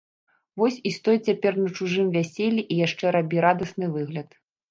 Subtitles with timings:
[0.61, 4.29] Вось і стой цяпер на чужым вяселлі і яшчэ рабі радасны выгляд.